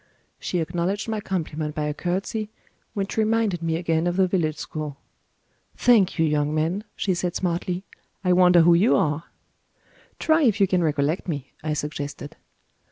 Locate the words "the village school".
4.17-4.97